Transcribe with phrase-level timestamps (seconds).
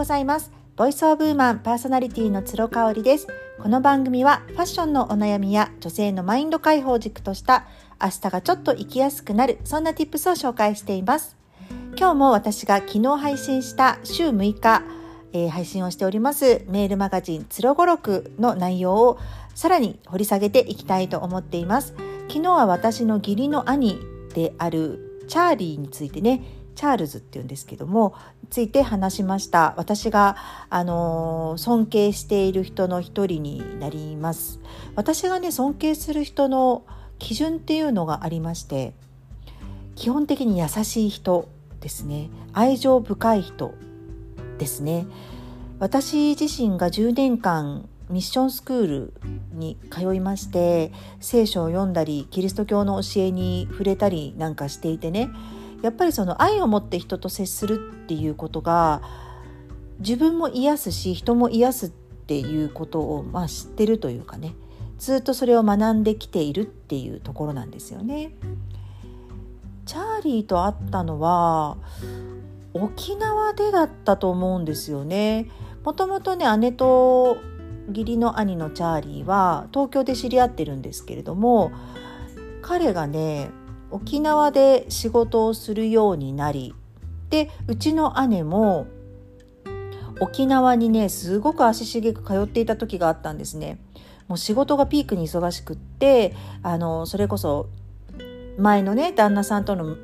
[0.00, 0.50] ございます。
[0.76, 3.26] ボイスオブウーマンパーソナリティの鶴香織です。
[3.60, 7.66] この番組はファッションのお悩みや女性のマインド解放軸とした
[8.02, 11.36] 明日がちょっと生きやすくなるそんな tips を紹介しています。
[11.98, 14.82] 今日も私が昨日配信した週6日、
[15.34, 19.18] えー、配信をしておりますメールマガジンつろごろくの内容を
[19.54, 21.94] さらに掘り下げていきたいと思っています。
[22.28, 24.00] 昨日は私の義理の兄
[24.32, 28.14] であるチャーリーについてねチャールズっていうんですけども
[28.48, 29.74] ついて話しました。
[29.76, 30.36] 私が
[30.70, 34.60] あの尊敬している人の一人になります。
[34.94, 36.86] 私がね尊敬する人の
[37.18, 38.94] 基準っていうのがありまして
[39.94, 41.50] 基本的に優しい人
[41.82, 42.30] ですね。
[42.54, 43.74] 愛情深い人
[44.56, 45.06] ですね。
[45.80, 49.12] 私自身が10年間ミッションスクール
[49.52, 55.28] に通いまして聖書を読んだりキリスト教の教えに触れたりなんかしていてね
[55.82, 59.02] やっぱりその愛を持って人と接するっていうことが
[59.98, 64.54] 自分も癒すし人も癒すっていうことをまあ知ってるというかね
[64.98, 68.32] ずっとそれを学んできているっていうところなんですよね。
[69.86, 71.78] チャーリーと会ったのは
[72.74, 75.50] 沖縄でだったと思うんですよね。
[75.84, 77.38] もともとね姉と
[77.88, 81.72] 義理の兄のチャーリーは東京で知り合ってるんですけれども
[82.62, 83.50] 彼がね
[83.90, 86.74] 沖縄で仕事をするようになり
[87.30, 88.86] でうちの姉も
[90.20, 93.78] 沖縄にねすごく足しげく通っていた時があったんですね。
[94.28, 97.68] もう仕事がピークに忙しくってあのそれこそ
[98.58, 99.96] 前のね旦那さんとの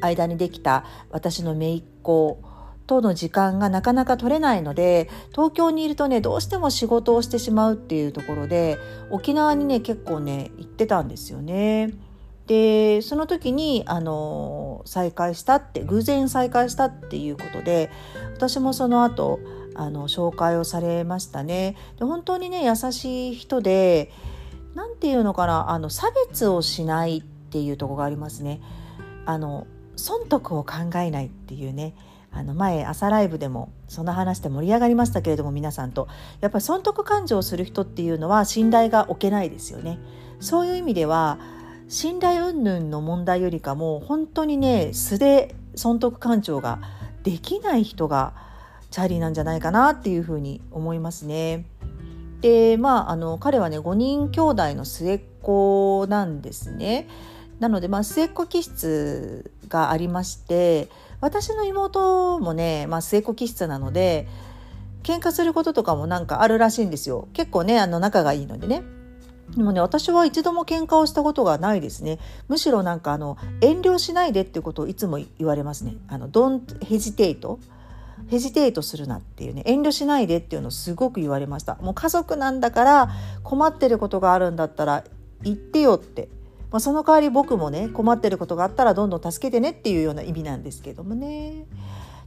[0.00, 2.42] 間にできた私の姪っ子
[2.86, 8.78] との時間がなかなか取れないので東京にいるとねどうしても仕事をしてしまうっていうところで
[9.10, 11.90] 沖縄にね結構ね行ってたんですよね。
[12.50, 17.90] でその時にあの再会したって偶然再会したっていうことで
[18.34, 19.38] 私もその後
[19.76, 21.76] あの紹介をされましたね。
[22.00, 24.10] で本当にね優しい人で
[24.74, 28.60] 何て言うのかなあの差別をしないっていうとこがありますね。
[29.26, 31.94] あの損得を考えないっていうね
[32.32, 36.08] あの前朝ライブでもその話で盛り上がりましたけれども皆さんと
[36.40, 40.00] やっぱり損得感情をする人っていうのは信頼が置けないですよね。
[40.40, 41.38] そういう意味では
[41.90, 46.78] 信頼云々の問題よりかも本当にね素で損得感情が
[47.24, 48.32] できない人が
[48.92, 51.66] チャーリーなんじゃないかなっていうふうに思いますね。
[52.42, 57.08] でまああの彼はね5人兄弟の末っ子なんですね。
[57.58, 60.88] なので、まあ、末っ子気質がありまして
[61.20, 64.28] 私の妹もね、まあ、末っ子気質なので
[65.02, 68.82] 喧嘩することとかもなんかあるらしいんですよ結構ねあの仲がいいのでね
[69.56, 72.18] でもね私は一度も喧嘩をしたことがないですね。
[72.48, 75.96] むしろなんかあの遠慮しないでっていうことをいつも言われますね。
[76.08, 77.58] あの don't hesitate
[78.28, 79.62] ヘジテートするなっていうね。
[79.66, 81.76] 遠慮しないでっていうのをすごく言われました。
[81.76, 83.10] もう家族なんだから
[83.42, 85.04] 困ってることがあるんだったら
[85.42, 86.28] 言ってよって。
[86.70, 91.66] まあ、その代わり僕もね困ってることがあったらどんどん助けてねっていうような意味なんですけどもね。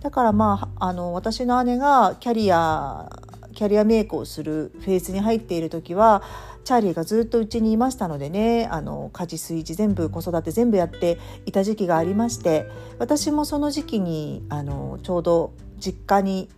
[0.00, 3.10] だからまああの私の姉がキャリア
[3.54, 6.22] キャリアメイクをするフェーズに入っている時は
[6.64, 12.66] チャーリーがずっとうちにいましたのでねあの家事炊事全部子育て全部やっていた時期がありまして
[12.98, 16.48] 私もその時期にあのちょうど実家に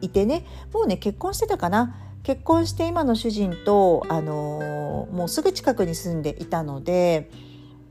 [0.00, 1.96] いてねもうね結婚してたかな。
[2.22, 7.28] 結婚して今の主人と、あの、もうすぐ近くに住んでいたので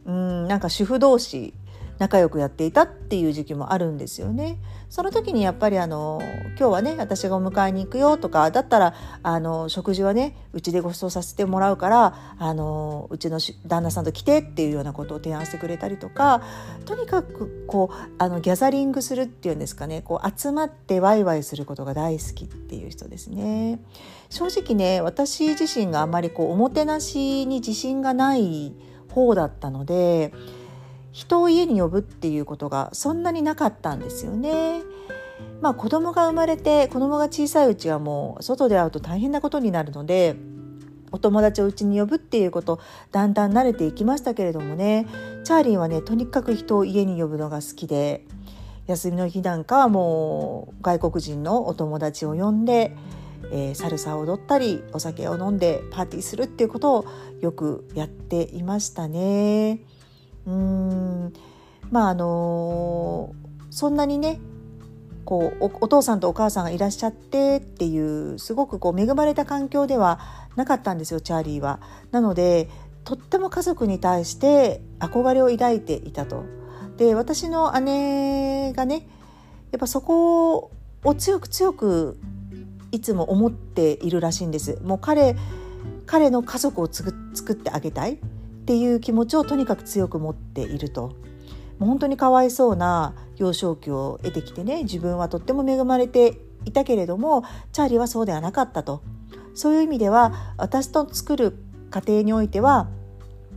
[0.05, 1.53] うんなんか主婦同士
[2.01, 4.57] 仲良くやっていたっていう時期もあるんですよね。
[4.89, 6.19] その時にやっぱりあの
[6.57, 16.41] 今日はね私がお迎えに行くよとかだったらあの食事はねうちでご馳走させてもらうからあのうちの旦那さんと来てっていうようなことを提案してくれたりとか
[16.85, 23.79] とにかくこうあのギャザリングするっていうんですかねこう集まってワイワイすることが大好きっていう人ですね。
[24.31, 28.73] 正直ね私自身があまりこうおもてなしに自信がない
[29.09, 30.33] 方だったので
[31.11, 34.81] 人を家に呼ぶっていうことがそんなになかったんですよね。
[35.61, 40.35] まあ子供が生まれて子供が小さいうちはもう外で会うと大変なことになるので
[41.11, 42.79] お友達をうちに呼ぶっていうこと
[43.11, 45.07] だんだん慣れていきましたけれどもね
[45.43, 48.25] チャーリーはねとにかく人を家に呼ぶのが好きで
[48.87, 52.95] 休みの日なんかはもう外国人のお友達を呼んで、
[53.51, 57.05] えー、サルサを踊ったりお酒を飲んでパーティーするっていうことを
[57.41, 59.81] よくやっていましたね。
[60.47, 61.33] うん
[61.91, 63.33] まああの
[63.69, 64.39] そんなにね
[65.25, 70.19] こうお父さんとお母さんがいらっしゃってっていうすごくこう恵まれた環境では
[70.55, 71.79] なかったんですよチャーリーは。
[72.11, 72.69] なので
[73.03, 76.43] とっても家族に対して憧れを抱いていたと。
[76.97, 79.07] で私の姉がね
[79.71, 80.71] やっぱそこ
[81.03, 82.19] を強く強く
[82.91, 85.35] いつも思っているらしいんですもう彼
[86.05, 87.11] 彼の家族を作
[87.53, 88.19] ってあげたい
[88.71, 91.07] っていう気持ちをとにかく強く持っていると。
[91.77, 99.03] もう本当にかわいそうな幼少期を得てきてね自分はとっても恵まれていたけれどもチャーリーはそうではなかったと。
[99.55, 101.57] そういう意味では私と作る
[101.89, 102.87] 家庭においては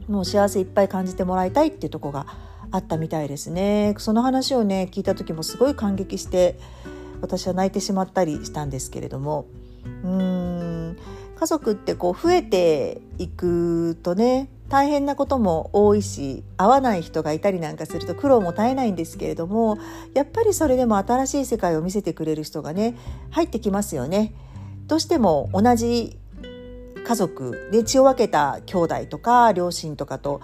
[0.09, 2.27] もう幸せいっぱい感じてもらいたいっていうとこが
[2.73, 3.95] あったみたいですね。
[3.99, 6.59] その話をね聞いた時もすごい感激して
[7.21, 9.47] 私は泣いてしまったりしたんですけれども。
[10.03, 10.97] うーん。
[11.37, 19.79] 家族ってこう増えていくとね大変なことも多いし会わない人がいたりなんかすると苦労も絶えないんですけれども
[20.15, 22.97] やっぱりそれでも新しい世界を見せてくれる人がね
[23.31, 24.33] 入ってきますよね。
[24.87, 26.19] どうしても同じ
[27.07, 30.41] 家族で血を分けた兄弟とか両親とかと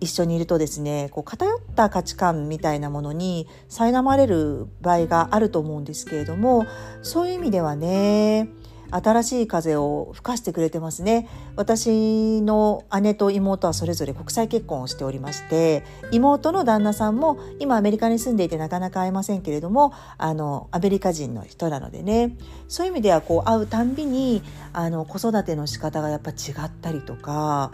[0.00, 6.66] 一緒にいるとですねこう偏った価値観みたいなものに苛まれる場合があると思うんですけれども
[7.02, 8.48] そういう意味ではね
[8.90, 22.36] 新しい風を吹かしてくれてますね私の姉と妹はそれぞれ国際結婚をしておりまして妹の旦那さんも今アメリカに住んでいてなかなか会えませんけれどもあのアメリカ人の人なのでね
[22.68, 24.42] そういう意味ではこう会うたんびに
[24.72, 26.34] あの子育ての仕方がやっぱ違
[26.66, 27.72] ったりとか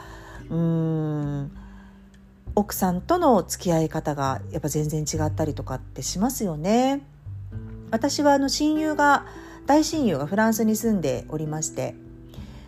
[0.51, 1.51] うん
[2.57, 7.03] 奥さんとの付き合い方がやっぱ全然違ったりとかってしますよね。
[7.91, 9.27] 私はあの親友が
[9.67, 11.95] 大親友がフランスに住んでおりまして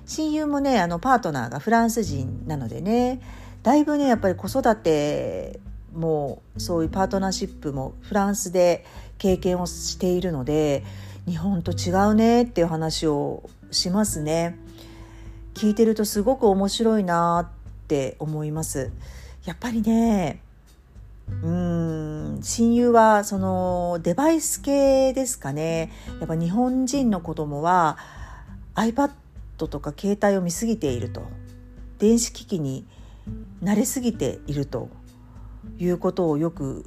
[0.06, 3.20] 親友もねあのパートナーがフランス人なのでね
[3.62, 5.60] だいぶねやっぱり子育て
[5.92, 8.84] もそういうパートナーシップもフランスで
[9.18, 10.84] 経験をしているので
[11.26, 14.56] 日本と違うねっていう話をしますね。
[15.54, 18.92] 聞いてるとすごく面白いなって思います。
[19.44, 20.40] やっぱりね
[21.28, 27.98] うん親友はそのデバイス系ですかねやっぱ日本人の子供は
[28.74, 29.10] iPad
[29.56, 31.22] とか携帯を見すぎていると
[31.98, 32.86] 電子機器に
[33.62, 34.88] 慣れすぎていると
[35.78, 36.84] いうことをよく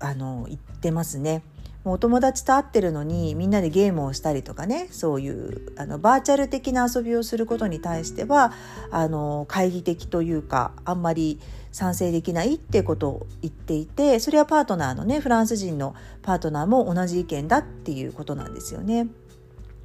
[0.00, 1.42] あの言ってますね。
[1.88, 8.52] もうお友達と会ってるのにみんなでゲームをしたりとかねそういうあのバーチャル的な遊びをすることに対しては
[8.90, 11.40] あの懐疑的というかあんまり
[11.72, 19.06] 賛成できないってことを言っていてそれはパートナーのねフランス人のパートナーも同じ意見だっていうことなんですよね。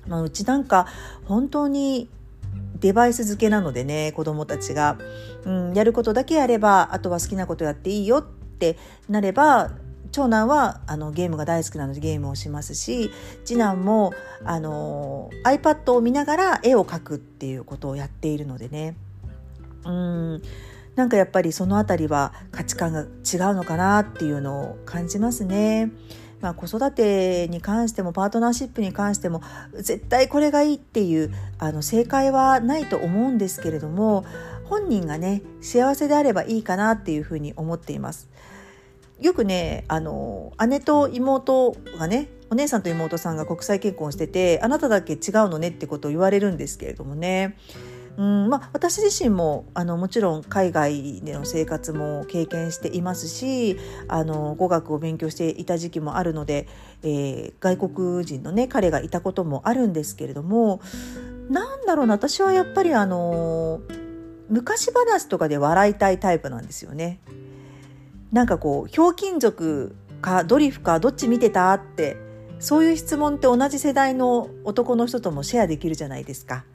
[0.06, 0.88] まあ、うちなんか
[1.24, 2.10] 本当に
[2.82, 4.98] デバイス付けなのでね子供たちが、
[5.46, 8.78] うん、やることだけやればあとは好きなことやっていいよって
[9.08, 9.72] なれば
[10.14, 13.12] 長男はあのゲームが大好きなのでゲームをしますし
[13.44, 14.14] 次男も
[14.46, 18.96] あの iPad を見ながら絵を描くっていうことをやっているのでね
[19.84, 20.42] うん
[20.96, 23.08] なんかやっぱりその辺りは価値観が違う
[23.56, 25.92] のかなっていうのを感じますね。
[26.40, 29.42] まあ、子育てに関してもパートナーシップに関しても
[29.76, 34.26] 絶対これがいいっていうあの正解はないと思うんですけれども
[34.66, 38.28] 本人がね幸せであればいいかなっていうふうに思っています。
[39.24, 47.58] よくねあの姉と妹がねお姉さんと妹さんが国際結婚しててあなただけ違うのねってことを言われるんですけれどもね
[48.16, 56.68] うんまあ、私自身もあのもちろん海外での生活も経験していますしあの語学を勉強していた時期もあるので、
[57.02, 60.80] えー、外国人の、ね、彼がいたこともあるんですけれども
[61.50, 63.82] なんだろうな私はやっぱりあの
[64.48, 67.20] 昔話とかで笑いたいタイプなんですよね。
[68.34, 72.18] なんかこうひょうきん族かドリフかどっち見てたって
[72.58, 76.66] そういう質問って同じ世代の男の人ともシェアできるじゃないですか。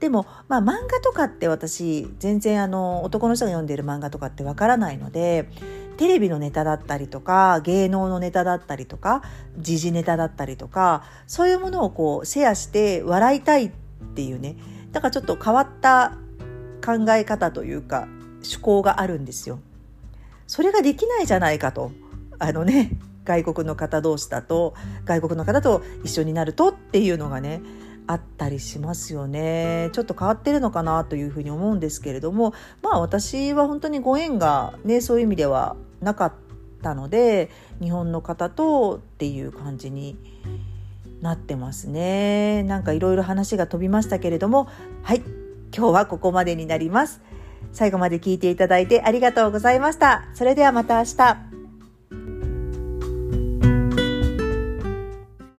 [0.00, 5.48] でも、まあ、漫画とかって私全然あの男の人が読んでる漫画とかってわからないので
[5.96, 9.22] テレビのネタだったりとか芸能のネタだったりとか
[9.58, 13.70] 時事ネタだったりとかそういうものをこうシェアして笑いたいっ
[14.16, 14.56] ていうね
[14.90, 16.18] だからちょっと変わった
[16.84, 19.60] 考え方というか趣向があるんですよ。
[20.52, 21.92] それができないじゃないかと。
[22.38, 22.90] あのね
[23.24, 24.74] 外国の方同士だと
[25.06, 27.62] 外国の方と一緒になるとっていうのがね
[28.06, 29.88] あったりしますよね。
[29.94, 36.32] ちょっと変わってるのかなというふうに思うんですけれどもまあ私は本当にご縁がねそういう意味ではなかっ
[36.82, 37.48] たので
[37.80, 40.18] 日本の方とっていう感じに
[41.22, 42.62] なってますね。
[42.64, 44.68] なんかいろいろ話が飛びましたけれども
[45.02, 45.22] はい
[45.74, 47.22] 今日はここまでになります。
[47.72, 50.24] 最後まで聞いていただいてありがとうございました。
[50.34, 51.51] それではまた明日。